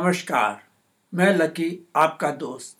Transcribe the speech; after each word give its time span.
नमस्कार, 0.00 0.62
मैं 1.14 1.34
लकी, 1.34 1.88
आपका 1.96 2.30
दोस्त। 2.30 2.76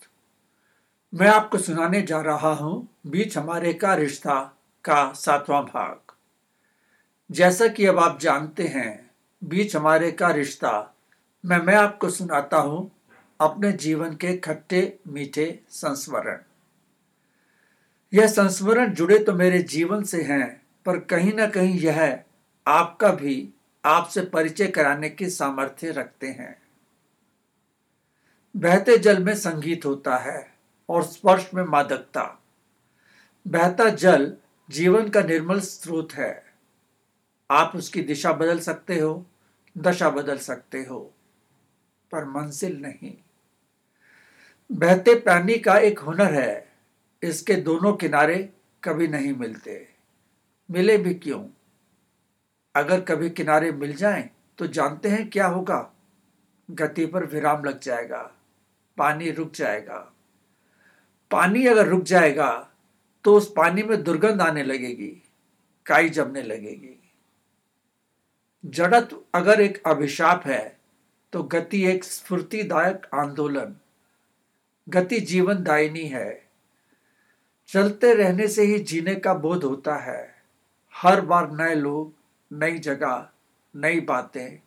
मैं 1.14 1.28
आपको 1.28 1.58
सुनाने 1.58 2.02
जा 2.02 2.20
रहा 2.20 2.52
हूँ 2.52 2.88
बीच 3.06 3.38
हमारे 3.38 3.72
का 3.72 3.94
रिश्ता 3.94 4.56
का 4.84 5.12
सातवां 5.12 5.62
भाग। 5.62 6.12
जैसा 7.30 7.68
कि 7.68 7.86
अब 7.86 7.98
आप 7.98 8.20
जानते 8.20 8.66
हैं, 8.66 9.10
बीच 9.44 9.76
हमारे 9.76 10.10
का 10.10 10.30
रिश्ता, 10.30 10.94
मैं 11.46 11.58
मैं 11.58 11.74
आपको 11.74 12.10
सुनाता 12.10 12.56
हूँ 12.56 12.90
अपने 13.40 13.72
जीवन 13.72 14.14
के 14.14 14.36
खट्टे, 14.36 14.98
मीठे 15.08 15.60
संस्मरण। 15.70 16.38
यह 18.12 18.26
संस्मरण 18.26 18.92
जुड़े 18.92 19.18
तो 19.18 19.32
मेरे 19.32 19.58
जीवन 19.58 20.02
से 20.02 20.22
हैं, 20.22 20.62
पर 20.86 20.98
कहीं 20.98 21.34
ना 21.34 21.46
कहीं 21.46 21.80
यह 21.80 22.20
आपका 22.66 23.12
भी 23.12 23.48
आपसे 23.84 24.20
परिचय 24.20 24.66
कराने 24.66 25.10
की 25.10 25.30
सामर्थ्य 25.30 25.90
रखते 25.90 26.26
हैं। 26.26 26.67
बहते 28.56 28.98
जल 28.98 29.22
में 29.24 29.34
संगीत 29.34 29.84
होता 29.84 30.16
है 30.16 30.54
और 30.88 31.02
स्पर्श 31.02 31.50
में 31.54 31.62
मादकता। 31.64 32.42
बहता 33.48 33.88
जल 33.88 34.36
जीवन 34.70 35.08
का 35.08 35.20
निर्मल 35.20 35.60
स्रोत 35.60 36.12
है। 36.12 36.44
आप 37.50 37.72
उसकी 37.76 38.02
दिशा 38.02 38.32
बदल 38.32 38.58
सकते 38.58 38.98
हो, 38.98 39.26
दशा 39.78 40.10
बदल 40.10 40.38
सकते 40.38 40.82
हो, 40.84 41.14
पर 42.12 42.24
मंजिल 42.24 42.80
नहीं। 42.82 43.14
बहते 44.72 45.14
पानी 45.14 45.58
का 45.58 45.78
एक 45.78 45.98
हुनर 45.98 46.34
है, 46.34 46.72
इसके 47.22 47.54
दोनों 47.54 47.92
किनारे 47.92 48.52
कभी 48.84 49.08
नहीं 49.08 49.32
मिलते। 49.32 49.88
मिले 50.70 50.98
भी 50.98 51.14
क्यों? 51.14 51.46
अगर 52.74 53.00
कभी 53.00 53.30
किनारे 53.30 53.72
मिल 53.72 53.94
जाएँ 53.94 54.30
तो 54.58 54.66
जानते 54.66 55.08
हैं 55.08 55.30
क्या 55.30 55.46
होगा? 55.46 55.92
गति 56.70 57.06
पर 57.06 57.24
विराम 57.24 57.64
लग 57.64 57.80
जाएगा। 57.80 58.34
पानी 58.98 59.30
रुक 59.30 59.52
जाएगा। 59.52 59.98
पानी 61.30 61.66
अगर 61.66 61.86
रुक 61.86 62.02
जाएगा 62.02 62.50
तो 63.24 63.36
उस 63.36 63.52
पानी 63.56 63.82
में 63.82 64.02
दुर्गंध 64.02 64.40
आने 64.40 64.62
लगेगी, 64.62 65.10
काई 65.86 66.08
जमने 66.08 66.42
लगेगी। 66.42 66.94
जड़त 68.64 69.10
अगर 69.34 69.60
एक 69.60 69.82
अभिशाप 69.86 70.46
है 70.46 70.78
तो 71.32 71.42
गति 71.42 71.84
एक 71.86 72.04
स्फूर्तिदायक 72.04 73.06
आंदोलन। 73.14 73.74
गति 74.86 75.20
जीवन 75.20 75.64
है। 75.96 76.48
चलते 77.68 78.12
रहने 78.14 78.48
से 78.48 78.62
ही 78.62 78.78
जीने 78.78 79.14
का 79.14 79.34
बोध 79.34 79.64
होता 79.64 79.96
है। 79.96 80.34
हर 80.94 81.20
बार 81.20 81.50
नए 81.52 81.74
लोग, 81.74 82.12
नई 82.50 82.78
जगह, 82.78 83.28
नई 83.74 84.00
बातें, 84.00 84.58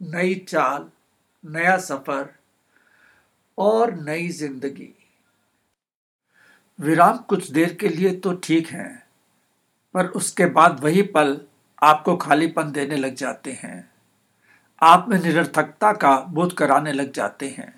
नई 0.00 0.34
चाल, 0.48 0.90
नया 1.44 1.76
सफ़र 1.78 2.28
और 3.58 3.94
नई 3.96 4.28
ज़िंदगी। 4.30 4.92
विराम 6.78 7.16
कुछ 7.18 7.50
देर 7.50 7.72
के 7.74 7.88
लिए 7.88 8.12
तो 8.14 8.32
ठीक 8.34 8.68
है, 8.68 8.88
पर 9.94 10.06
उसके 10.08 10.46
बाद 10.48 10.80
वही 10.84 11.02
पल 11.04 11.40
आपको 11.82 12.16
खालीपन 12.16 12.72
देने 12.72 12.96
लग 12.96 13.14
जाते 13.14 13.52
हैं। 13.54 13.88
आप 14.82 15.06
में 15.08 15.18
निरर्थकता 15.18 15.92
का 15.94 16.16
बोध 16.28 16.52
कराने 16.52 16.92
लग 16.92 17.12
जाते 17.12 17.48
हैं। 17.48 17.72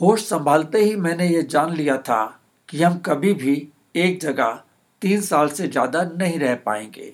होश 0.00 0.24
संभालते 0.24 0.78
ही 0.78 0.94
मैंने 0.96 1.28
ये 1.28 1.42
जान 1.44 1.74
लिया 1.74 1.96
था 1.98 2.24
कि 2.68 2.82
हम 2.82 2.98
कभी 2.98 3.32
भी 3.34 3.56
एक 3.96 4.20
जगह 4.20 4.60
तीन 5.02 5.20
साल 5.20 5.48
से 5.48 5.66
ज़्यादा 5.68 6.02
नहीं 6.12 6.38
रह 6.38 6.54
पाएँगे। 6.56 7.12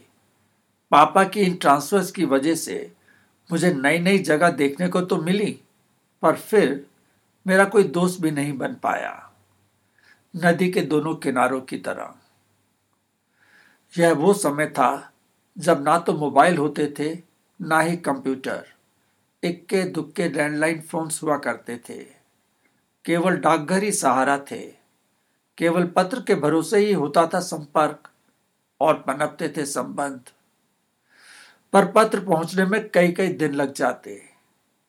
पापा 0.92 1.24
की 1.24 1.41
इन 1.41 1.54
ट्रांसफर्स 1.56 2.10
की 2.10 2.24
वजह 2.26 2.54
से 2.54 2.91
मुझे 3.50 3.72
नई 3.74 3.98
नई 3.98 4.18
जगह 4.20 4.50
देखने 4.53 4.88
को 4.88 5.00
तो 5.03 5.16
मिली। 5.22 5.58
पर 6.26 6.37
फिर 6.37 6.87
मेरा 7.47 7.64
कोई 7.64 7.82
दोस्त 7.82 8.20
भी 8.20 8.31
नहीं 8.31 8.59
बन 8.59 8.75
पाया। 8.75 9.32
नदी 10.37 10.72
के 10.72 10.81
दोनों 10.81 11.14
किनारों 11.14 11.60
की 11.60 11.78
तरह। 11.78 12.14
यह 13.98 14.12
वो 14.12 14.34
समय 14.34 14.66
था 14.66 15.12
जब 15.59 15.82
ना 15.82 15.98
तो 15.98 16.12
मोबाइल 16.12 16.59
होते 16.59 16.94
थे, 16.98 17.22
ना 17.60 17.81
ही 17.81 17.97
कंप्यूटर। 17.97 18.66
इक्के 19.44 19.82
दुक्के 19.82 20.28
लैंडलाइन 20.28 20.81
फोन्स 20.81 21.22
हुआ 21.22 21.38
करते 21.38 21.76
थे। 21.76 22.04
केवल 23.04 23.36
डाकघर 23.36 23.82
ही 23.82 23.92
सहारा 23.92 24.38
थे। 24.38 24.75
केवल 25.59 25.86
पत्र 25.86 26.20
के 26.20 26.34
भरोसे 26.34 26.78
ही 26.78 26.92
होता 26.92 27.26
था 27.26 27.41
संपर्क 27.41 28.09
और 28.81 28.94
पनपते 28.94 29.54
थे 29.56 29.66
संबंध। 29.66 30.20
पर 31.72 31.92
पत्र 31.92 32.25
पहुँचने 32.25 32.65
में 32.65 32.88
कई 32.88 33.12
कई 33.12 33.28
दिन 33.28 33.53
लग 33.53 33.72
जाते। 33.72 34.35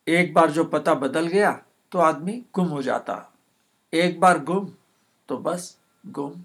एक 0.08 0.34
बार 0.34 0.52
जो 0.52 0.64
पता 0.64 0.94
बदल 0.96 1.28
गया 1.28 1.52
तो 1.92 2.00
आदमी 2.00 2.34
गुम 2.54 2.68
हो 2.68 2.82
जाता। 2.82 3.16
एक 3.94 4.20
बार 4.20 4.40
गुम 4.40 4.70
तो 5.30 5.38
बस 5.38 5.78
गुम। 6.06 6.42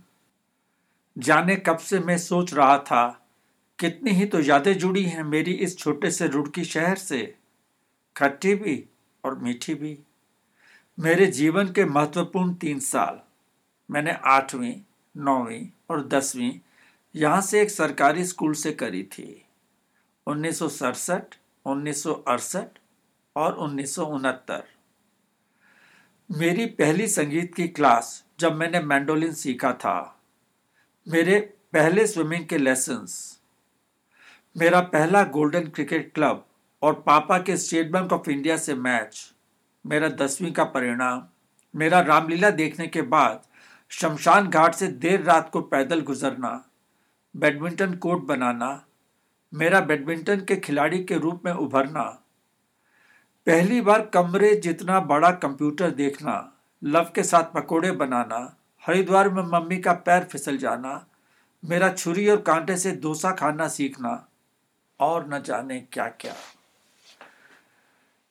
जाने 1.17 1.57
कब 1.57 1.79
से 1.79 1.99
मैं 2.01 2.17
सोच 2.19 2.55
रहा 2.55 2.79
था, 2.79 3.07
कितनी 3.79 4.11
ही 4.11 4.27
तो 4.27 4.41
यादें 4.41 4.73
जुड़ी 4.79 5.05
हैं 5.05 5.23
मेरी 5.25 5.53
इस 5.53 5.79
छोटे 5.79 6.11
से 6.11 6.27
रुड़की 6.27 6.65
शहर 6.65 6.97
से। 6.97 7.23
खट्टी 8.17 8.55
भी 8.55 8.85
और 9.25 9.39
मीठी 9.39 9.75
भी। 9.75 9.99
मेरे 10.99 11.27
जीवन 11.29 11.73
के 11.73 11.85
महत्वपूर्ण 11.85 12.55
तीन 12.55 12.81
साल। 12.81 13.21
मैंने 13.91 14.13
आठवीं, 14.13 14.75
नौवीं 15.15 15.67
और 15.91 16.07
दसवीं 16.09 16.53
यहाँ 17.15 17.41
से 17.41 17.61
एक 17.63 17.71
सरकारी 17.71 18.25
स्कूल 18.25 18.55
से 18.55 18.73
करी 18.73 19.03
थी। 19.05 19.45
उन्नीस 20.27 20.59
सौ 20.59 20.69
सड़सठ, 20.69 21.37
उन्नीस 21.67 22.03
सौ 22.03 22.13
अड़सठ 22.13 22.79
और 23.37 23.53
उन्नीस 23.53 23.95
सौ 23.95 24.05
उनहत्तर। 24.05 24.65
मेरी 26.31 26.67
पहली 26.67 27.09
संगीत 27.09 27.55
की 27.55 27.69
क्लास 27.69 28.25
जब 28.41 28.57
मैंने 28.57 28.81
मैंडोलिन 28.81 29.33
सीखा 29.33 29.73
था। 29.73 30.21
मेरे 31.09 31.41
पहले 31.73 32.07
स्विमिंग 32.07 32.47
के 32.47 32.59
लेसन्स 32.59 33.41
मेरा 34.57 34.81
पहला 34.81 35.25
गोल्डन 35.25 35.69
क्रिकेट 35.69 36.13
क्लब 36.15 36.47
और 36.83 36.95
पापा 36.95 37.39
के 37.39 37.57
स्टेट 37.57 37.91
बैंक 37.91 38.13
ऑफ़ 38.13 38.31
इंडिया 38.31 38.57
से 38.57 38.75
मैच। 38.75 39.33
मेरा 39.87 40.09
दसवीं 40.09 40.53
का 40.53 40.65
परिणाम। 40.65 41.23
मेरा 41.77 42.01
रामलीला 42.01 42.51
देखने 42.51 42.87
के 42.87 43.03
बाद 43.03 43.43
शमशान 43.91 44.49
घाट 44.49 44.75
से 44.75 44.87
देर 44.87 45.23
रात 45.23 45.51
को 45.51 45.61
पैदल 45.61 46.01
गुजरना। 46.01 46.65
बैडमिंटन 47.37 47.95
कोर्ट 47.95 48.25
बनाना। 48.25 48.85
मेरा 49.55 49.81
बैडमिंटन 49.81 50.41
के 50.41 50.57
खिलाड़ी 50.57 51.05
के 51.05 51.19
रूप 51.19 51.43
में 51.45 51.53
उभरना। 51.53 52.22
पहली 53.47 53.81
बार 53.81 54.01
कमरे 54.07 54.55
जितना 54.55 54.99
बड़ा 55.01 55.31
कंप्यूटर 55.33 55.91
देखना, 55.91 56.35
लव 56.83 57.11
के 57.15 57.23
साथ 57.23 57.53
पकोड़े 57.55 57.91
बनाना, 57.93 58.57
हरिद्वार 58.83 59.29
में 59.29 59.43
मम्मी 59.43 59.79
का 59.79 59.93
पैर 59.93 60.25
फिसल 60.25 60.57
जाना, 60.57 61.05
मेरा 61.63 61.89
छुरी 61.93 62.29
और 62.29 62.41
कांटे 62.41 62.77
से 62.77 62.93
डोसा 62.93 63.31
खाना 63.31 63.69
सीखना, 63.69 64.13
और 65.01 65.29
न 65.29 65.43
जाने 65.43 65.79
क्या 65.93 66.07
क्या 66.11 66.35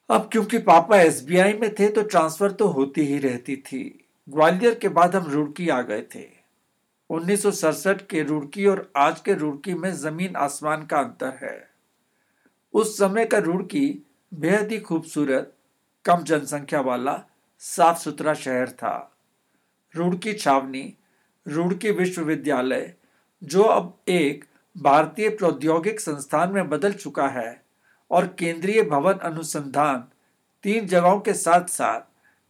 अब 0.10 0.30
क्योंकि 0.32 0.58
पापा 0.60 0.98
एसबीआई 0.98 1.54
में 1.54 1.74
थे 1.76 1.88
तो 1.90 2.02
ट्रांसफ़र 2.04 2.52
तो 2.52 2.68
होती 2.68 3.02
ही 3.02 3.18
रहती 3.20 3.56
थी। 3.58 3.84
ग्वालियर 4.28 4.74
के 4.76 4.90
बाद 4.90 5.16
हम 5.16 5.30
रुड़की 5.32 5.68
आ 5.70 5.82
गए 5.82 6.02
थे। 6.16 6.26
उन्नीस 7.10 7.44
सौ 7.44 7.52
सड़सठ 7.52 8.02
के 8.02 8.24
रुड़की 8.24 8.66
और 8.66 8.92
आज 8.98 9.20
के 9.20 9.34
रुड़की 9.34 9.74
में 9.74 9.92
ज़मीन 9.94 10.36
आसमान 10.36 10.86
का 10.86 11.00
अंतर 11.00 11.38
है। 11.42 11.70
उस 12.74 12.98
समय 12.98 13.26
का 13.26 13.38
रुड़की 13.38 13.88
बेहद 14.34 14.72
ही 14.72 14.80
खूबसूरत 14.80 15.54
कम 16.06 16.24
जनसंख्या 16.24 16.82
वाला 16.82 17.24
साफ़ 17.60 18.00
सुथरा 18.00 18.34
शहर 18.34 18.70
था। 18.70 19.18
रुड़की 19.96 20.34
छावनी 20.34 20.94
रुड़की 21.48 21.92
विश्वविद्यालय, 21.92 22.94
जो 23.44 23.64
अब 23.64 23.98
एक 24.08 24.46
भारतीय 24.78 25.30
प्रौद्योगिक 25.30 26.00
संस्थान 26.00 26.52
में 26.52 26.70
बदल 26.70 26.94
चुका 26.94 27.28
है 27.28 27.64
और 28.12 28.28
केंद्रीय 28.40 28.84
भवन 28.84 29.14
अनुसंधान 29.14 30.04
तीन 30.64 30.88
जगहों 30.88 31.20
के 31.20 31.34
साथ 31.34 31.66
साथ 31.66 32.02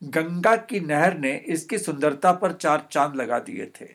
गंगा 0.04 0.56
की 0.56 0.80
नहर 0.80 1.18
ने 1.18 1.36
इसकी 1.36 1.78
सुंदरता 1.78 2.32
पर 2.32 2.54
चार 2.54 2.88
चाँद 2.92 3.16
लगा 3.16 3.40
दिए 3.40 3.72
थे। 3.82 3.90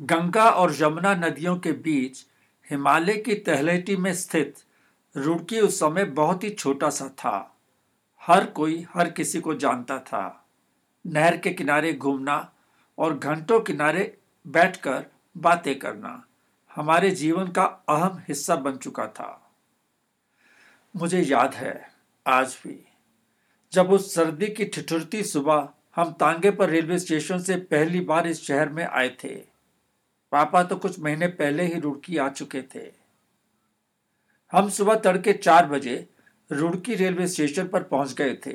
गंगा 0.00 0.50
और 0.50 0.74
यमुना 0.80 1.14
नदियों 1.14 1.56
के 1.58 1.72
बीच 1.72 2.26
हिमालय 2.70 3.16
की 3.16 3.34
तहलेटी 3.34 3.96
में 3.96 4.14
स्थित 4.14 4.54
रुड़की 5.16 5.60
उस 5.60 5.80
समय 5.80 6.04
बहुत 6.04 6.44
ही 6.44 6.50
छोटा 6.50 6.90
सा 6.90 7.08
था। 7.08 7.56
हर 8.22 8.46
कोई, 8.46 8.86
हर 8.94 9.10
किसी 9.10 9.40
को 9.40 9.54
जानता 9.54 9.98
था। 9.98 10.48
नहर 11.06 11.36
के 11.36 11.50
किनारे 11.50 11.92
घूमना 11.92 12.52
और 12.98 13.18
घंटों 13.18 13.60
किनारे 13.60 14.18
बैठकर 14.46 15.06
बातें 15.36 15.78
करना 15.78 16.24
हमारे 16.74 17.10
जीवन 17.10 17.48
का 17.48 17.64
अहम 17.64 18.22
हिस्सा 18.28 18.56
बन 18.56 18.76
चुका 18.76 19.06
था। 19.06 19.52
मुझे 20.96 21.20
याद 21.20 21.54
है, 21.54 21.92
आज 22.26 22.58
भी, 22.64 22.84
जब 23.72 23.92
उस 23.92 24.14
सर्दी 24.14 24.46
की 24.46 24.64
ठिठुरती 24.64 25.22
सुबह 25.22 25.68
हम 25.96 26.12
तांगे 26.12 26.50
पर 26.50 26.68
रेलवे 26.68 26.98
स्टेशन 26.98 27.38
से 27.38 27.56
पहली 27.56 28.00
बार 28.00 28.26
इस 28.26 28.42
शहर 28.42 28.68
में 28.68 28.84
आए 28.84 29.16
थे। 29.24 29.34
पापा 30.32 30.62
तो 30.62 30.76
कुछ 30.76 31.00
महीने 31.00 31.26
पहले 31.26 31.62
ही 31.62 31.80
रुड़की 31.80 32.16
आ 32.16 32.28
चुके 32.28 32.62
थे। 32.62 33.01
हम 34.52 34.68
सुबह 34.68 34.94
तड़के 34.94 35.32
चार 35.32 35.66
बजे 35.66 36.08
रुड़की 36.52 36.94
रेलवे 36.94 37.26
स्टेशन 37.26 37.68
पर 37.68 37.82
पहुँच 37.82 38.12
गए 38.12 38.34
थे। 38.34 38.52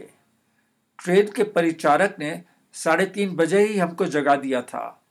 ट्रेन 1.00 1.32
के 1.32 1.44
परिचारक 1.44 2.16
ने 2.20 2.44
साढ़े 2.74 3.06
तीन 3.06 3.36
बजे 3.36 3.60
ही 3.60 3.78
हमको 3.78 4.06
जगा 4.06 4.36
दिया 4.36 4.62
था। 4.62 5.04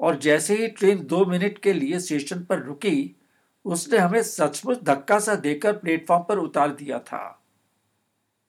और 0.00 0.18
जैसे 0.18 0.56
ही 0.56 0.68
ट्रेन 0.68 1.06
दो 1.06 1.24
मिनट 1.24 1.58
के 1.58 1.72
लिए 1.72 2.00
स्टेशन 2.00 2.44
पर 2.44 2.58
रुकी, 2.58 3.16
उसने 3.64 3.98
हमें 3.98 4.22
सचमुच 4.22 4.82
धक्का 4.82 5.18
सा 5.18 5.34
देकर 5.34 5.72
प्लेटफॉर्म 5.72 6.22
पर 6.22 6.38
उतार 6.38 6.70
दिया 6.70 6.98
था। 6.98 7.42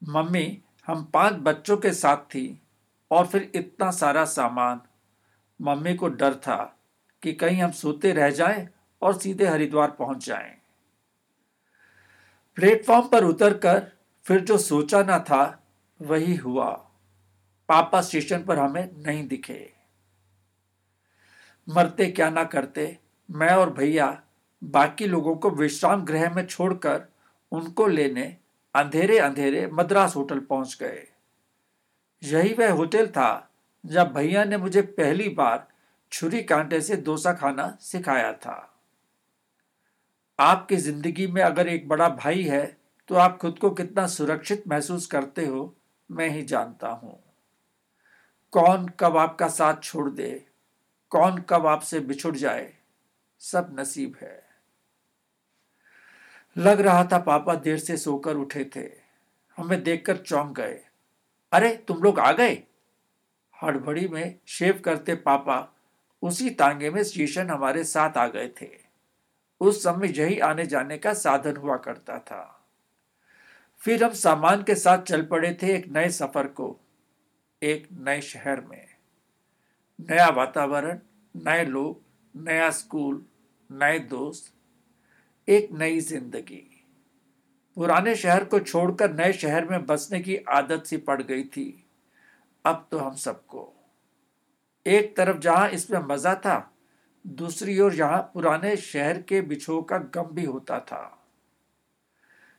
मम्मी, 0.04 0.62
हम 0.88 1.04
पाँच 1.04 1.34
बच्चों 1.34 1.78
के 1.78 1.94
साथ 1.94 2.18
थी 2.18 2.62
और 3.12 3.28
फिर 3.28 3.52
इतना 3.56 3.92
सारा 3.92 4.26
सामान। 4.26 4.82
मम्मी 5.62 5.96
को 5.96 6.08
डर 6.08 6.34
था 6.36 6.80
कि 7.24 7.34
कहीं 7.34 7.62
हम 7.62 7.72
सोते 7.72 8.12
रह 8.14 8.30
जाएँ 8.30 8.68
और 9.02 9.20
सीधे 9.20 9.46
हरिद्वार 9.46 9.92
पहुँच 9.92 10.26
जाएँ। 10.26 10.59
प्लेटफॉर्म 12.60 13.08
पर 13.08 13.24
उतरकर 13.24 13.92
फिर 14.24 14.40
जो 14.40 14.58
सोचा 14.58 15.04
ना 15.04 15.20
था, 15.20 15.64
वही 16.02 16.36
हुआ। 16.36 16.70
पापा 17.70 18.02
स्टेशन 18.02 18.44
पर 18.44 18.60
हमें 18.60 18.90
नहीं 19.06 19.28
दिखे। 19.28 19.74
मरते 21.70 22.12
क्या 22.12 22.30
ना 22.30 22.44
करते, 22.44 22.98
मैं 23.32 23.50
और 23.50 23.70
भैया 23.70 24.22
बाकी 24.64 25.06
लोगों 25.06 25.36
को 25.36 25.50
विश्राम 25.50 26.06
गृह 26.06 26.36
में 26.36 26.46
छोड़कर 26.46 27.04
उनको 27.52 27.88
लेने 27.88 28.38
अंधेरे 28.76 29.20
अंधेरे 29.20 29.68
मद्रास 29.68 30.16
होटल 30.16 30.40
पहुँच 30.40 30.78
गए। 30.82 31.08
यही 32.24 32.54
वह 32.54 32.72
होटल 32.72 33.08
था 33.08 33.52
जब 33.86 34.14
भैया 34.14 34.44
ने 34.44 34.58
मुझे 34.58 34.82
पहली 34.82 35.30
बार 35.30 35.68
छुरी 36.12 36.44
कांटे 36.44 36.82
से 36.82 36.96
डोसा 36.96 37.34
खाना 37.34 37.78
सिखाया 37.82 38.34
था। 38.34 38.79
आपकी 40.40 40.76
ज़िंदगी 40.78 41.28
में 41.28 41.42
अगर 41.44 41.68
एक 41.68 41.88
बड़ा 41.88 42.10
भाई 42.10 42.44
है 42.44 42.66
तो 43.10 43.16
आप 43.16 43.38
खुद 43.38 43.58
को 43.60 43.70
कितना 43.70 44.06
सुरक्षित 44.08 44.64
महसूस 44.68 45.06
करते 45.08 45.46
हो, 45.46 45.76
मैं 46.10 46.30
ही 46.30 46.44
जानता 46.44 46.90
हूँ। 46.94 47.20
कौन 48.54 48.88
कब 49.00 49.18
आपका 49.18 49.48
साथ 49.48 49.82
छोड़ 49.84 50.10
दे, 50.10 50.30
कौन 51.12 51.38
कब 51.50 51.66
आपसे 51.66 52.00
बिछुड़ 52.00 52.36
जाए, 52.36 52.72
सब 53.42 53.76
नसीब 53.80 54.16
है। 54.22 54.42
लग 56.56 56.82
रहा 56.82 57.04
था 57.04 57.18
पापा 57.20 57.56
देर 57.56 57.78
से 57.78 57.98
सोकर 57.98 58.36
उठे 58.36 58.70
थे। 58.76 58.88
हमें 59.58 59.82
देखकर 59.84 60.18
चौंक 60.18 60.56
गए। 60.56 60.80
अरे, 61.52 61.76
तुम 61.78 62.02
लोग 62.04 62.20
आ 62.20 62.32
गए? 62.32 62.54
हड़बड़ी 63.56 64.08
में 64.08 64.36
शेव 64.48 64.82
करते 64.86 65.16
पापा 65.16 65.68
उसी 66.24 66.50
तांगे 66.50 66.90
में 66.90 67.04
स्टेशन 67.04 67.50
हमारे 67.50 67.84
साथ 67.84 68.18
आ 68.18 68.28
गए 68.28 68.48
थे। 68.62 68.89
उस 69.62 69.84
समय 69.84 70.14
यही 70.18 70.40
आने 70.40 70.66
जाने 70.66 70.98
का 70.98 71.14
साधन 71.16 71.56
हुआ 71.56 71.78
करता 71.78 72.18
था। 72.20 72.44
फिर 73.82 74.04
हम 74.04 74.14
सामान 74.14 74.64
के 74.64 74.76
साथ 74.76 75.04
चल 75.04 75.22
पड़े 75.26 75.58
थे 75.62 75.74
एक 75.76 75.88
नए 75.88 76.10
सफ़र 76.10 76.48
को, 76.50 76.80
एक 77.62 77.88
नए 78.00 78.22
शहर 78.22 78.62
में। 78.62 78.88
नया 80.00 80.30
वातावरण, 80.30 81.00
नए 81.36 81.66
लोग, 81.66 82.02
नया 82.36 82.70
स्कूल, 82.72 83.26
नए 83.70 84.00
दोस्त, 84.00 84.54
एक 85.48 85.72
नई 85.72 86.00
ज़िंदगी। 86.00 86.66
पुराने 87.78 88.16
शहर 88.16 88.44
को 88.44 88.60
छोड़कर 88.60 89.14
नए 89.14 89.34
शहर 89.34 89.66
में 89.66 89.86
बसने 89.86 90.20
की 90.20 90.36
आदत 90.50 90.86
सी 90.86 90.98
पड़ 90.98 91.22
गई 91.22 91.44
थी। 91.46 91.86
अब 92.66 92.88
तो 92.92 92.98
हम 92.98 93.16
सबको, 93.16 93.74
एक 94.86 95.16
तरफ़ 95.18 95.38
जहाँ 95.38 95.70
इसमें 95.70 96.00
मज़ा 96.00 96.34
था 96.36 96.58
दूसरी 97.30 97.80
ओर 97.80 97.94
यहाँ 97.94 98.22
पुराने 98.34 98.76
शहर 98.78 99.22
के 99.22 99.42
बिछो 99.42 99.82
का 99.82 99.98
गम 100.16 100.30
भी 100.34 100.46
होता 100.46 100.80
था। 100.80 101.02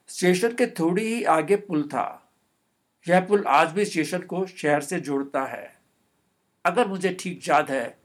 स्टेशन 0.08 0.54
के 0.54 0.66
थोड़ी 0.70 1.02
ही 1.04 1.22
आगे 1.24 1.56
पुल 1.56 1.82
था। 1.82 2.32
यह 3.06 3.20
पुल 3.20 3.44
आज 3.48 3.72
भी 3.72 3.84
स्टेशन 3.84 4.22
को 4.22 4.44
शहर 4.46 4.80
से 4.80 5.00
जोड़ता 5.00 5.44
है। 5.44 5.72
अगर 6.64 6.88
मुझे 6.88 7.16
ठीक 7.20 7.48
याद 7.48 7.70
है 7.70 7.98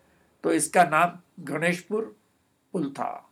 तो 0.43 0.53
इसका 0.53 0.83
नाम 0.83 1.19
गणेशपुर 1.45 2.15
पुल 2.73 2.89
था। 2.89 3.29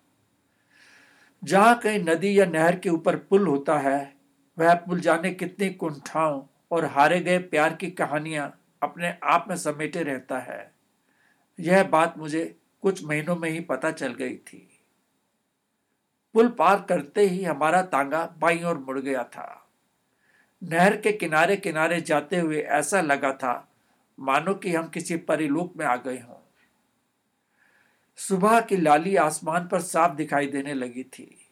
जहाँ 1.44 1.78
कहीं 1.80 2.00
नदी 2.00 2.40
या 2.40 2.46
नहर 2.46 2.80
के 2.80 2.90
ऊपर 2.90 3.16
पुल 3.20 3.48
होता 3.48 3.78
है, 3.80 4.14
वह 4.58 4.74
पुल 4.76 5.00
जाने 5.00 5.32
कितनी 5.32 5.70
कुंठाओं 5.70 6.42
और 6.72 6.86
हारे 6.86 7.20
गए 7.20 7.38
प्यार 7.40 7.76
की 7.76 7.90
कहानियाँ 7.92 8.52
अपने 8.84 9.18
आप 9.24 9.46
में 9.50 9.56
समेटे 9.56 10.04
रहता 10.04 10.40
है। 10.40 10.74
यह 11.60 11.84
बात 11.84 12.18
मुझे 12.18 12.56
कुछ 12.84 13.06
महीनों 13.06 13.36
में 13.36 13.50
ही 13.50 13.60
पता 13.60 13.92
चल 13.92 14.14
गई 14.14 14.36
थी। 14.36 14.86
पुल 16.34 16.50
पार 16.50 16.86
करते 16.90 17.22
ही 17.22 17.44
हमारा 17.44 17.82
तांगा 17.82 18.36
बाई 18.40 18.64
ओर 18.64 18.78
मुड़ 18.78 19.00
गया 19.00 19.24
था। 19.24 19.70
नहर 20.64 21.02
के 21.02 21.12
किनारे 21.12 21.58
किनारे 21.58 22.02
जाते 22.02 22.38
हुए 22.38 22.60
ऐसा 22.62 23.02
लगा 23.02 23.34
था, 23.34 23.74
मानो 24.20 24.54
कि 24.54 24.76
हम 24.76 24.88
किसी 24.88 25.18
परिलोक 25.18 25.74
में 25.78 25.86
आ 25.86 25.96
गए 25.96 26.20
हों। 26.20 26.54
सुबह 28.16 28.62
की 28.62 28.78
लाली 28.78 29.16
आसमान 29.16 29.68
पर 29.68 29.82
साफ़ 29.82 30.14
दिखाई 30.14 30.48
देने 30.48 30.74
लगी 30.74 31.04
थी। 31.04 31.50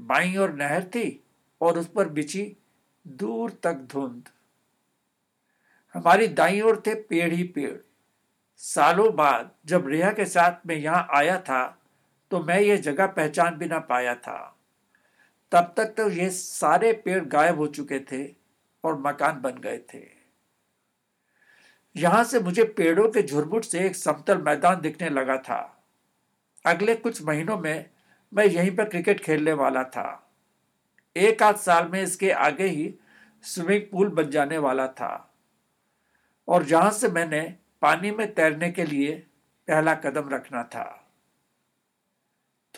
बाई 0.00 0.36
और 0.36 0.54
नहर 0.54 0.84
थी 0.84 1.24
और 1.60 1.78
उस 1.78 1.88
पर 1.88 2.08
बिछी 2.08 2.56
दूर 3.06 3.60
तक 3.62 3.74
धुंध। 3.74 4.28
हमारी 5.94 6.28
दाई 6.28 6.60
ओर 6.60 6.82
थे 6.86 6.94
पेड़ 6.94 7.32
ही 7.32 7.44
पेड़। 7.44 7.89
सालों 8.60 9.14
बाद 9.16 9.50
जब 9.66 9.86
रेहा 9.88 10.10
के 10.12 10.24
साथ 10.26 10.66
मैं 10.66 10.76
यहाँ 10.76 11.06
आया 11.14 11.38
था 11.40 11.62
तो 12.30 12.40
मैं 12.40 12.58
ये 12.60 12.76
जगह 12.78 13.06
पहचान 13.08 13.54
भी 13.54 13.66
ना 13.66 13.78
पाया 13.80 14.14
था। 14.14 14.56
तब 15.52 15.72
तक 15.76 15.94
तो 15.96 16.08
ये 16.10 16.28
सारे 16.30 16.92
पेड़ 17.04 17.24
गायब 17.24 17.58
हो 17.58 17.66
चुके 17.66 17.98
थे 18.12 18.24
और 18.84 18.98
मकान 19.00 19.40
बन 19.40 19.60
गए 19.60 19.78
थे। 19.94 20.02
यहाँ 21.96 22.22
से 22.24 22.40
मुझे 22.40 22.64
पेड़ों 22.76 23.08
के 23.08 23.22
झुरमुट 23.22 23.64
से 23.64 23.80
एक 23.86 23.96
समतल 23.96 24.38
मैदान 24.38 24.80
दिखने 24.80 25.08
लगा 25.08 25.36
था। 25.38 25.60
अगले 26.64 26.94
कुछ 26.96 27.22
महीनों 27.22 27.56
में 27.58 27.90
मैं 28.32 28.44
यहीं 28.44 28.76
पर 28.76 28.88
क्रिकेट 28.88 29.20
खेलने 29.20 29.52
वाला 29.52 29.82
था। 29.86 30.06
एक 31.16 31.42
आध 31.42 31.56
साल 31.56 31.88
में 31.88 32.02
इसके 32.02 32.30
आगे 32.32 32.66
ही 32.66 32.94
स्विमिंग 33.44 33.82
पूल 33.92 34.08
बन 34.10 34.30
जाने 34.30 34.58
वाला 34.58 34.86
था। 34.88 35.32
और 36.48 36.64
जहाँ 36.64 36.90
से 36.90 37.08
मैंने 37.08 37.42
पानी 37.82 38.10
में 38.10 38.34
तैरने 38.34 38.70
के 38.70 38.84
लिए 38.84 39.26
पहला 39.68 39.94
कदम 39.94 40.28
रखना 40.28 40.62
था। 40.62 41.08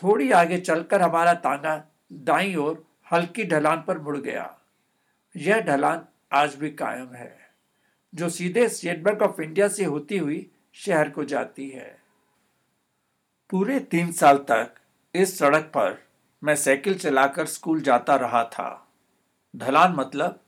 थोड़ी 0.03 0.31
आगे 0.31 0.59
चलकर 0.59 1.01
हमारा 1.01 1.33
तांगा 1.33 1.85
दाई 2.13 2.55
ओर 2.55 2.87
हल्की 3.11 3.43
ढलान 3.43 3.81
पर 3.81 3.99
मुड़ 3.99 4.17
गया। 4.17 4.59
यह 5.37 5.61
ढलान 5.61 6.05
आज 6.31 6.55
भी 6.55 6.71
कायम 6.71 7.13
है, 7.13 7.49
जो 8.15 8.29
सीधे 8.29 8.69
स्टेट 8.69 9.03
बैंक 9.03 9.21
ऑफ़ 9.21 9.41
इंडिया 9.41 9.67
से 9.67 9.85
होती 9.85 10.17
हुई 10.17 10.51
शहर 10.73 11.09
को 11.09 11.23
जाती 11.23 11.69
है। 11.69 12.01
पूरे 13.49 13.79
तीन 13.79 14.11
साल 14.11 14.37
तक 14.37 14.75
इस 15.15 15.39
सड़क 15.39 15.63
पर 15.63 16.03
मैं 16.43 16.55
साइकिल 16.55 16.97
चलाकर 16.99 17.45
स्कूल 17.45 17.81
जाता 17.81 18.15
रहा 18.15 18.43
था। 18.43 18.87
ढलान 19.55 19.93
मतलब 19.93 20.39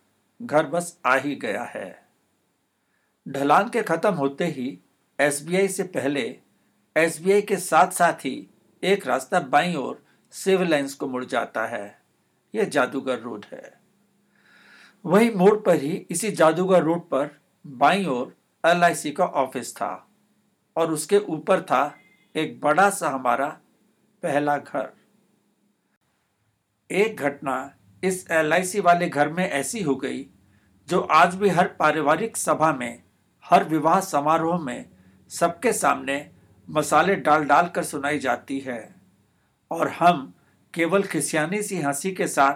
घर 0.41 0.65
बस 0.65 0.99
आ 1.05 1.15
ही 1.15 1.35
गया 1.35 1.63
है। 1.63 2.04
ढलान 3.27 3.69
के 3.69 3.81
खत्म 3.81 4.13
होते 4.13 4.45
ही 4.45 4.79
एसबीआई 5.19 5.67
से 5.67 5.83
पहले 5.83 6.39
एसबीआई 6.97 7.41
के 7.41 7.57
साथ 7.57 7.91
साथ 7.91 8.13
ही 8.13 8.49
एक 8.83 9.07
रास्ता 9.07 9.39
बाई 9.39 9.75
ओर 9.75 10.05
सिविल 10.31 10.67
लाइन्स 10.67 10.93
को 10.93 11.07
मुड़ 11.07 11.25
जाता 11.25 11.65
है। 11.65 12.01
यह 12.55 12.63
जादूगर 12.63 13.19
रोड 13.19 13.45
है। 13.53 13.79
वही 15.05 15.29
मोड़ 15.29 15.59
पर 15.59 15.75
ही 15.75 16.07
इसी 16.09 16.31
जादूगर 16.31 16.83
रोड 16.83 17.01
पर 17.01 17.41
बाई 17.67 18.05
ओर 18.05 18.35
एल 18.65 19.13
का 19.13 19.25
ऑफ़िस 19.25 19.75
था 19.75 20.09
और 20.75 20.91
उसके 20.91 21.17
ऊपर 21.17 21.61
था 21.61 21.97
एक 22.35 22.61
बड़ा 22.61 22.89
सा 22.89 23.09
हमारा 23.09 23.47
पहला 24.23 24.57
घर। 24.57 24.89
एक 26.91 27.17
घटना 27.17 27.75
इस 28.03 28.27
एलआईसी 28.31 28.79
वाले 28.79 29.09
घर 29.09 29.29
में 29.29 29.49
ऐसी 29.49 29.81
हो 29.83 29.95
गई 29.95 30.25
जो 30.87 30.99
आज 30.99 31.35
भी 31.35 31.49
हर 31.49 31.67
पारिवारिक 31.67 32.37
सभा 32.37 32.73
में 32.73 33.04
हर 33.49 33.63
विवाह 33.63 33.99
समारोह 33.99 34.61
में 34.61 34.85
सबके 35.29 35.73
सामने 35.73 36.31
मसाले 36.69 37.15
डाल 37.15 37.45
डाल 37.45 37.67
कर 37.67 37.83
सुनाई 37.83 38.19
जाती 38.19 38.59
है। 38.59 38.95
और 39.71 39.89
हम 39.89 40.33
केवल 40.73 41.03
खिसियानी 41.03 41.63
सी 41.63 41.81
हँसी 41.81 42.11
के 42.11 42.27
साथ 42.27 42.53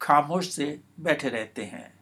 खामोश 0.00 0.50
से 0.50 0.80
बैठे 1.00 1.28
रहते 1.28 1.64
हैं। 1.64 1.94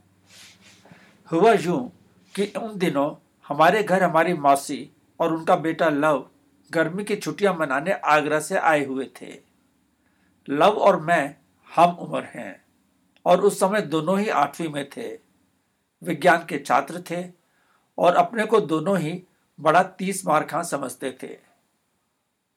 हुआ 1.33 1.53
यूँ 1.53 1.93
कि 2.35 2.53
उन 2.59 2.79
दिनों 2.79 3.15
हमारे 3.49 3.83
घर 3.83 4.03
हमारी 4.03 4.35
मौसी 4.35 4.91
और 5.21 5.33
उनका 5.33 5.57
बेटा 5.57 5.89
लव 5.89 6.31
गर्मी 6.71 7.05
की 7.05 7.17
छुट्टियाँ 7.17 7.55
मनाने 7.55 7.93
आगरा 7.93 8.41
से 8.41 8.59
आए 8.59 8.85
हुए 8.85 9.11
थे। 9.23 9.33
लव 10.49 10.71
और 10.71 11.01
मैं 11.01 11.37
हम 11.77 11.91
उम्र 11.91 12.25
हैं 12.25 12.65
और 13.27 13.41
उस 13.41 13.61
समय 13.61 13.81
दोनों 13.81 14.21
ही 14.21 14.29
आठवीं 14.29 14.69
में 14.69 14.89
थे। 14.91 15.19
विज्ञान 16.03 16.47
के 16.49 16.59
छात्र 16.59 17.01
थे 17.11 17.44
और 17.99 18.15
अपने 18.15 18.47
को 18.47 18.61
दोनों 18.61 18.99
ही 18.99 19.25
बड़ा 19.61 19.83
तीस 19.83 20.27
मार 20.27 20.45
खां 20.45 20.65
समझते 20.65 21.19
थे। 21.23 21.39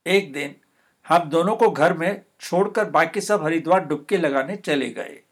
एक 0.07 0.33
दिन 0.33 0.55
हम 1.07 1.29
दोनों 1.29 1.55
को 1.55 1.71
घर 1.71 1.93
में 1.93 2.25
छोड़कर 2.39 2.89
बाकी 2.89 3.21
सब 3.21 3.43
हरिद्वार 3.43 3.85
डुबकी 3.85 4.17
लगाने 4.17 4.55
चले 4.55 4.89
गए। 4.89 5.23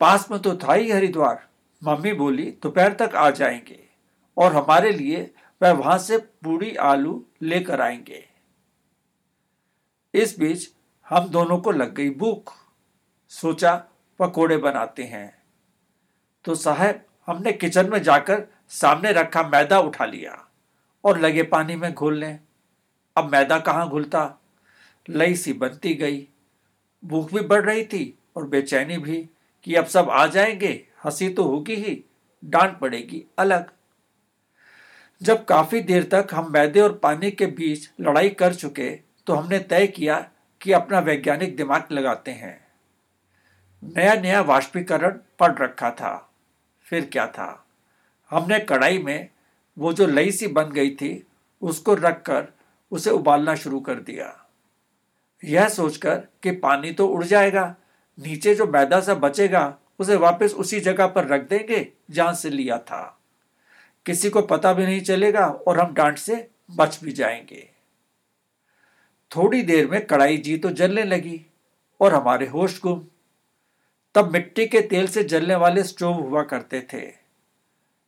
पास 0.00 0.30
में 0.30 0.40
तो 0.40 0.56
था 0.56 0.74
ही 0.74 0.90
हरिद्वार। 0.90 1.48
मम्मी 1.84 2.12
बोली, 2.12 2.50
दोपहर 2.50 2.92
तक 2.92 3.10
आ 3.14 3.30
जाएँगे 3.30 3.88
और 4.36 4.52
हमारे 4.52 4.92
लिए 4.92 5.34
वह 5.62 5.72
वहाँ 5.72 5.98
से 5.98 6.18
पूरी 6.18 6.76
आलू 6.76 7.26
लेकर 7.42 7.80
आएँगे। 7.80 8.28
इस 10.14 10.38
बीच 10.38 10.72
हम 11.08 11.28
दोनों 11.28 11.58
को 11.58 11.70
लग 11.70 11.94
गई 11.94 12.10
भूख। 12.10 12.52
सोचा, 13.28 13.84
पकोड़े 14.18 14.56
बनाते 14.56 15.04
हैं। 15.04 15.42
तो 16.44 16.54
साहब, 16.54 17.04
हमने 17.26 17.52
किचन 17.52 17.90
में 17.90 18.02
जाकर 18.02 18.46
सामने 18.70 19.12
रखा 19.12 19.42
मैदा 19.42 19.80
उठा 19.80 20.04
लिया 20.04 20.46
और 21.04 21.18
लगे 21.18 21.42
पानी 21.42 21.76
में 21.76 21.94
घोलने 21.94 22.40
अब 23.16 23.32
मैदा 23.32 23.58
कहाँ 23.58 23.88
घुलता? 23.88 24.40
लई 25.08 25.34
सी 25.34 25.52
बनती 25.52 25.94
गई। 25.94 26.28
भूख 27.04 27.34
भी 27.34 27.40
बढ़ 27.40 27.64
रही 27.64 27.84
थी 27.84 28.18
और 28.36 28.46
बेचैनी 28.48 28.98
भी 28.98 29.28
कि 29.64 29.74
अब 29.74 29.84
सब 29.84 30.10
आ 30.10 30.26
जाएँगे, 30.26 30.86
हँसी 31.04 31.28
तो 31.28 31.44
होगी 31.44 31.74
ही, 31.74 32.04
डांट 32.44 32.78
पड़ेगी 32.78 33.24
अलग। 33.38 33.70
जब 35.22 35.44
काफ़ी 35.44 35.80
देर 35.80 36.04
तक 36.04 36.28
हम 36.32 36.52
मैदे 36.52 36.80
और 36.80 36.92
पानी 36.92 37.30
के 37.30 37.46
बीच 37.46 37.90
लड़ाई 38.00 38.28
कर 38.28 38.54
चुके 38.54 38.90
तो 39.26 39.34
हमने 39.34 39.58
तय 39.58 39.86
किया 39.86 40.30
कि 40.60 40.72
अपना 40.72 40.98
वैज्ञानिक 40.98 41.56
दिमाग 41.56 41.88
लगाते 41.92 42.30
हैं। 42.30 42.66
नया 43.84 44.14
नया 44.14 44.40
वाष्पीकरण 44.40 45.18
पड़ 45.38 45.58
रखा 45.58 45.90
था। 45.90 46.32
फिर 46.82 47.06
क्या 47.12 47.26
था? 47.26 47.66
हमने 48.30 48.58
कढ़ाई 48.58 48.98
में 48.98 49.28
वो 49.78 49.92
जो 49.92 50.06
लई 50.06 50.30
सी 50.30 50.46
बन 50.46 50.64
गई 50.64 50.90
थी, 50.90 51.26
उसको 51.62 51.94
रखकर 51.94 52.48
उसे 52.90 53.10
उबालना 53.10 53.54
शुरू 53.54 53.80
कर 53.80 53.94
दिया। 53.94 54.46
यह 55.44 55.68
सोचकर 55.68 56.28
कि 56.42 56.50
पानी 56.50 56.92
तो 56.92 57.08
उड़ 57.08 57.24
जाएगा, 57.24 57.76
नीचे 58.18 58.54
जो 58.54 58.66
मैदा 58.66 59.00
सा 59.00 59.14
बचेगा, 59.14 59.78
उसे 59.98 60.16
वापस 60.16 60.54
उसी 60.54 60.80
जगह 60.80 61.06
पर 61.06 61.26
रख 61.26 61.48
देंगे 61.48 61.92
जहाँ 62.10 62.34
से 62.34 62.50
लिया 62.50 62.78
था। 62.78 63.20
किसी 64.06 64.30
को 64.30 64.42
पता 64.42 64.72
भी 64.72 64.86
नहीं 64.86 65.00
चलेगा 65.00 65.46
और 65.46 65.80
हम 65.80 65.94
डांट 65.94 66.18
से 66.18 66.50
बच 66.76 67.00
भी 67.04 67.12
जाएँगे। 67.12 67.70
थोड़ी 69.36 69.62
देर 69.62 69.90
में 69.90 70.06
कढ़ाई 70.06 70.36
जी 70.36 70.56
तो 70.56 70.70
जलने 70.70 71.04
लगी 71.04 71.46
और 72.00 72.14
हमारे 72.14 72.46
होश 72.46 72.82
गुम। 72.82 73.06
तब 74.14 74.32
मिट्टी 74.32 74.66
के 74.66 74.80
तेल 74.80 75.06
से 75.06 75.24
जलने 75.24 75.54
वाले 75.54 75.82
स्टोव 75.82 76.14
हुआ 76.14 76.42
करते 76.42 76.86
थे। 76.92 77.19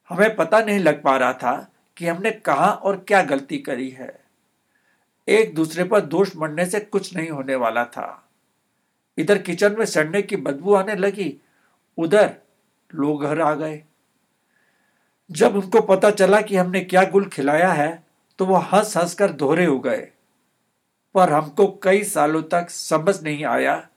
हमें 0.09 0.35
पता 0.37 0.61
नहीं 0.61 0.79
लग 0.79 1.03
पा 1.03 1.17
रहा 1.17 1.33
था 1.33 1.73
कि 1.97 2.07
हमने 2.07 2.31
कहा 2.31 2.71
और 2.71 2.97
क्या 3.09 3.23
गलती 3.23 3.59
करी 3.59 3.89
है। 3.91 4.21
एक 5.29 5.55
दूसरे 5.55 5.85
पर 5.85 6.01
दोष 6.01 6.37
मरने 6.37 6.67
से 6.67 6.81
कुछ 6.81 7.17
नहीं 7.17 7.31
होने 7.31 7.55
वाला 7.55 7.85
था। 7.85 8.29
इधर 9.19 9.39
किचन 9.39 9.77
में 9.79 9.85
सड़ने 9.87 10.23
की 10.23 10.37
बदबू 10.37 10.75
आने 10.75 10.95
लगी, 10.95 11.37
उधर 11.99 12.35
लोग 12.95 13.25
घर 13.25 13.41
आ 13.41 13.55
गए। 13.55 13.83
जब 15.31 15.57
उनको 15.57 15.81
पता 15.81 16.11
चला 16.11 16.41
कि 16.41 16.57
हमने 16.57 16.81
क्या 16.81 17.05
गुल 17.05 17.29
खिलाया 17.29 17.73
है 17.73 18.05
तो 18.39 18.47
वो 18.47 18.57
हंस 18.57 18.97
हंस 18.97 19.15
कर 19.15 19.33
दोहरे 19.33 19.65
हो 19.65 19.79
गए। 19.79 20.09
पर 21.15 21.33
हमको 21.33 21.67
कई 21.83 22.05
सालों 22.05 22.43
तक 22.43 22.71
समझ 22.71 23.23
नहीं 23.23 23.45
आया 23.45 23.89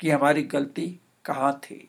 कि 0.00 0.10
हमारी 0.10 0.42
गलती 0.42 1.00
कहाँ 1.24 1.52
थी। 1.64 1.86